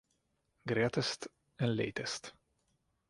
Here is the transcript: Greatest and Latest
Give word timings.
Greatest 0.67 1.27
and 1.59 1.75
Latest 1.77 2.33